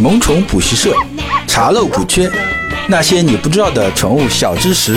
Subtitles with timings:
[0.00, 0.92] 萌宠补习社，
[1.46, 2.30] 查漏补缺，
[2.88, 4.96] 那些你不知道的宠物小知识。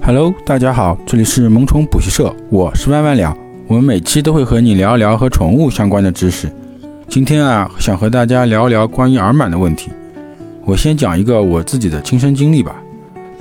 [0.00, 3.36] Hello，大家好，这里是萌宠补习社，我是万万了。
[3.66, 6.48] 我们每期都会和你聊一聊和宠物相关的知识。
[7.08, 9.90] 今天啊，想和大家聊一聊关于耳螨的问题。
[10.64, 12.76] 我先讲一个我自己的亲身经历吧。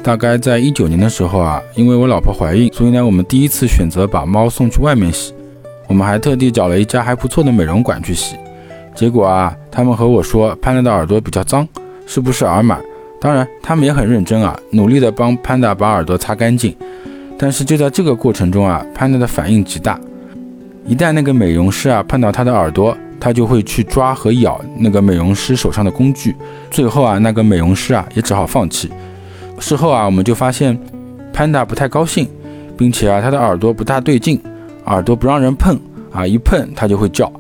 [0.02, 5.34] 大概在一九年的时候啊，因为我老婆怀孕，所以呢，我们第一次选择把猫送去外面洗。
[5.88, 8.36] 我们还特地找了一家还不错的美容馆去洗。
[8.96, 11.68] 结果啊，他们和我说潘达的耳朵比较脏，
[12.08, 12.78] 是不是耳螨？
[13.20, 16.76] 当然，他们也很认真啊，努力的帮潘达把耳朵擦干净。
[17.38, 20.00] 但是就在这个过程中啊，潘达的反应极大。
[20.86, 26.36] 一旦那个美容师啊碰到他的耳朵，他就会去抓和咬那个美容师手上的工具。
[26.72, 28.90] 最后啊，那个美容师啊也只好放弃。
[29.60, 30.78] 事后啊，我们就发现
[31.34, 32.28] 潘达不太高兴，
[32.78, 34.40] 并且啊，他的耳朵不大对劲，
[34.86, 35.80] 耳朵不让人碰
[36.12, 37.32] 啊，一碰他就会叫。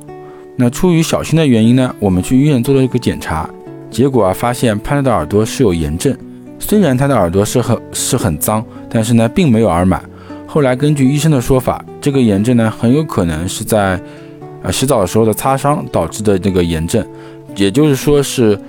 [0.55, 3.49] 那出于小心的原因呢，我们去医院做了一个检查，
[3.89, 6.15] 结果啊，发现潘达的耳朵是有炎症。
[6.59, 9.99] 虽然他的耳朵是很是很脏，但是呢，并没有耳螨。
[10.45, 13.99] 后来根据医生的说法，这个炎症呢，很有可能是在
[14.61, 17.05] 呃洗澡的时候的擦伤导致的这个炎症，
[17.55, 18.59] 也就是说是。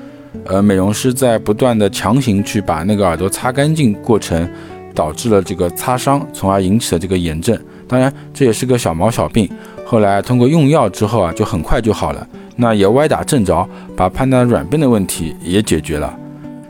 [0.45, 4.49] 呃，美容师在不断的强行去把那个耳朵擦干净过程，
[4.95, 7.59] 导致了这个擦伤，从而引起了这个炎症。
[7.89, 9.49] 当然，这也是个小毛小病。
[9.85, 12.27] 后来通过用药之后啊，就很快就好了。
[12.55, 16.17] 那也歪打正着，把潘达软便的问题也解决了。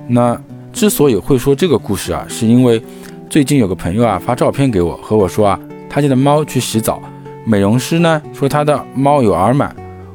[0.09, 0.41] 那
[0.73, 2.83] 之所以会说这个故事啊，是因为
[3.29, 7.03] 最近有个朋友啊发照片给我，和我说啊，他家的猫去洗澡，
[7.45, 9.69] 美容师呢说他的猫有耳螨，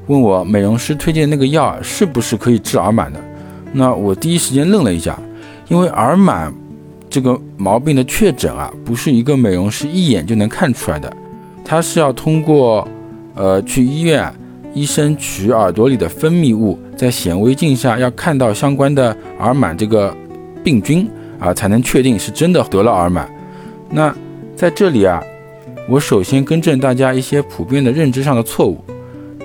[0.08, 3.20] 问我美容师推荐那个药是不是可以治耳螨的。
[3.74, 5.20] 那我第一时间愣了一下，
[5.68, 6.52] 因为耳螨
[7.10, 11.12] 这个毛病的确诊啊，不是一个美容师一眼就能看出来的，
[11.64, 12.88] 他是要通过，
[13.36, 14.32] 呃，去医院，
[14.74, 20.16] 医生取耳朵里的分泌物，在显微镜下要看到相关的耳螨这个
[20.64, 23.26] 病菌啊，才能确定是真的得了耳螨。
[23.90, 24.14] 那
[24.56, 25.22] 在这里啊，
[25.90, 28.78] 我首先更正大家一些普遍的认知上的错误，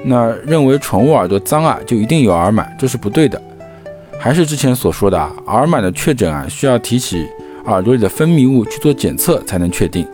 [0.05, 3.41] 那认为宠物耳朵脏啊，就一定有耳螨，这是不对的。
[4.23, 7.27] 还是之前所说的啊，耳螨的确诊啊，需要提起
[7.65, 10.07] 耳朵里的分泌物去做检测才能确定，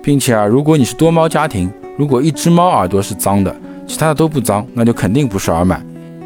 [0.00, 3.54] 并且啊，如果你是多猫家庭，如果一只猫耳朵是脏的，
[3.84, 5.80] 其他的都不脏，那就肯定不是耳螨，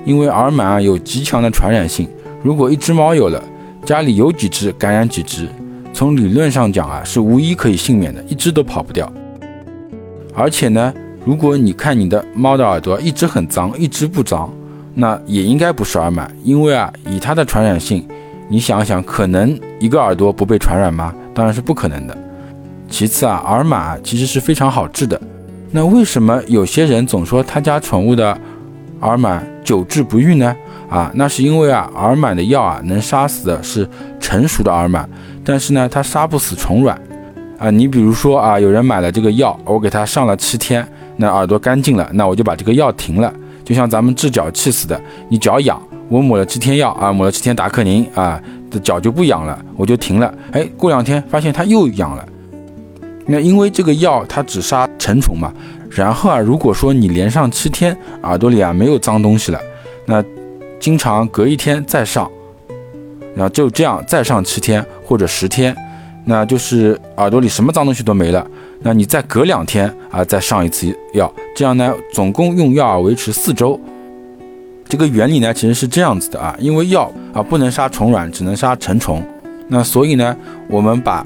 [0.05, 2.07] 因为耳螨啊有极强的传染性，
[2.43, 3.43] 如果一只猫有了，
[3.87, 5.49] 家里有几只感染几只，
[5.95, 9.11] 从理论上讲啊，是无一可以幸免的，一只都跑不掉。
[10.35, 10.93] 而且呢，
[11.25, 14.53] 如果你看你的猫的耳朵一只很脏，一只不脏。
[14.95, 18.07] 那也应该不是耳螨，因为啊，以它的传染性，
[18.49, 21.15] 你想想，可能一个耳朵不被传染吗？
[21.33, 22.19] 当然是不可能的。
[22.89, 25.21] 其次啊，耳螨其实是非常好治的。
[25.71, 28.37] 那为什么有些人总说他家宠物的
[29.01, 30.55] 耳螨久治不愈呢？
[30.89, 35.05] 啊，那是因为啊，耳螨的药啊，能杀死的是成熟的耳螨，
[35.45, 37.01] 但是呢，它杀不死虫卵。
[37.59, 40.85] 啊，你比如说啊，有人买了这个药，我给他上了七天，
[41.17, 43.33] 那耳朵干净了，那我就把这个药停了。
[43.71, 50.35] 就像咱们治脚气似的，你脚痒，我抹了七天药啊，抹了七天达克宁啊，这脚就不痒了，我就停了。
[50.51, 52.29] 哎，过两天发现它又痒了。
[53.27, 55.53] 那因为这个药它只杀成虫嘛。
[55.89, 59.61] 然后啊，如果说你连上七天耳朵里啊没有脏东西了，
[60.05, 60.21] 那
[60.81, 62.29] 经常隔一天再上，
[63.37, 65.73] 然后就这样再上七天或者十天，
[66.25, 68.47] 那就是耳朵里什么脏东西都没了。
[68.81, 73.79] 那你再隔两天啊，再上一次药，这样呢，总共用药啊维持四周。
[74.89, 79.23] 这个原理呢，其实是这样子的啊，因为药啊不能杀虫卵，只能杀成虫。
[79.69, 80.37] 那所以呢，
[80.69, 81.25] 我们把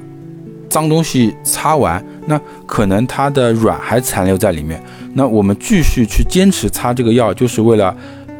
[0.69, 4.81] 脏东西擦完，那可能它的卵还残留在里面。
[5.13, 7.95] 那我们继续去坚持擦这个药，就是为了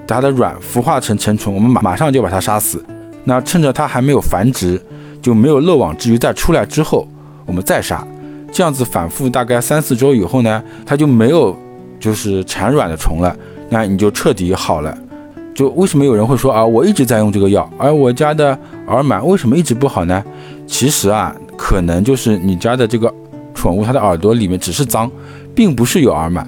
[0.05, 2.83] 它的卵孵化成成虫，我们马马上就把它杀死。
[3.23, 4.79] 那趁着它还没有繁殖，
[5.25, 7.07] 就没有漏网之鱼再出来之后，
[7.47, 8.05] 我们再杀。
[8.51, 11.57] 这样子反复大概三四周以后呢，它就没有
[11.99, 13.35] 就是产卵的虫了，
[13.67, 14.95] 那你就彻底好了。
[15.55, 18.55] 就为什么有人会说啊，我一直在用这个药，而我家的
[18.85, 20.23] 耳螨为什么一直不好呢？
[20.67, 23.11] 其实啊，可能就是你家的这个
[23.55, 25.09] 宠物它的耳朵里面只是脏，
[25.55, 26.45] 并不是有耳螨。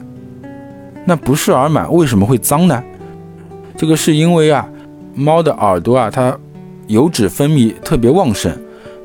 [1.04, 2.84] 那不是耳螨为什么会脏呢？
[3.76, 4.70] 这个是因为啊，
[5.16, 6.38] 猫的耳朵啊，它
[6.86, 8.56] 油脂分泌特别旺盛，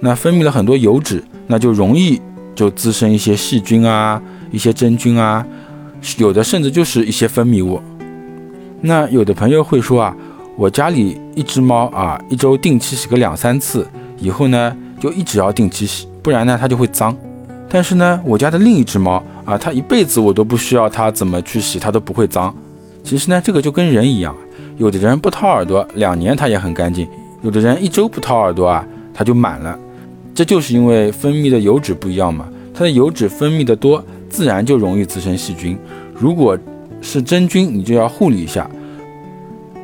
[0.04, 2.20] 那分泌了很多油脂，那就容易。
[2.54, 4.20] 就滋生一些细菌啊，
[4.50, 5.44] 一些真菌啊，
[6.19, 7.81] 有的甚至就是一些分泌物。
[8.82, 10.14] 那有的朋友会说啊，
[10.54, 13.88] 我家里一只猫啊，一周定期洗个两三次，
[14.19, 17.16] 以后呢就一直要定期洗，不然呢它就会脏。
[17.70, 22.54] 但是呢，我家的另一只猫啊，它一辈子我都不需要它怎么去洗，它都不会脏。
[23.02, 24.37] 其实呢，这个就跟人一样，
[24.76, 27.08] 有的人不掏耳朵两年它也很干净，
[27.40, 28.84] 有的人一周不掏耳朵啊，
[29.14, 29.78] 它就满了。
[30.34, 35.79] 这就是因为分泌的油脂不一样嘛，它的油脂分泌的多，自然就容易滋生细菌。
[36.14, 36.58] 如果
[37.00, 38.69] 是真菌，你就要护理一下。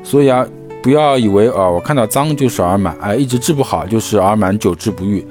[0.02, 0.46] 所以啊，
[0.82, 5.26] 不要以为啊，我看到脏就是耳螨，哎，一直治不好就是耳螨久治不愈。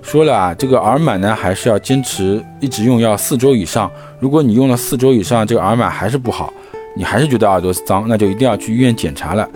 [0.00, 3.90] 说了啊，这个耳螨呢，还是要坚持一直用，药四周以上。
[4.20, 6.52] 如果你用了四周以上，这个耳螨还是不好，
[6.96, 9.48] 你还是觉得耳朵脏，那就一定要去医院检查了。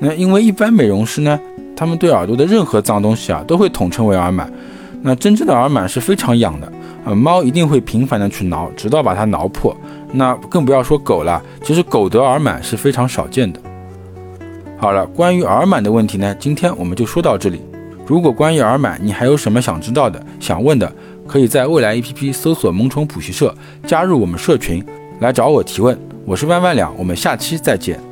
[0.00, 1.38] 那因为一般美容师呢，
[1.76, 4.46] 他们对耳朵的任何脏东西啊，都会统称为耳螨。
[5.02, 6.72] 那真正的耳螨是非常痒的，
[7.04, 9.76] 呃，猫一定会频繁的去挠，直到把它挠破。
[10.12, 13.60] 那更不要说狗了，其实狗得耳螨是非常少见的。
[14.78, 17.60] 好了，关于耳螨的问题呢，今天我们就说到这里。
[18.06, 20.92] 如果关于耳螨你还有什么想知道的、想问的，
[21.26, 23.54] 可以在未来 APP 搜索“萌宠补习社”，
[23.86, 24.84] 加入我们社群
[25.20, 25.96] 来找我提问。
[26.24, 28.09] 我是万万两，我们下期再见。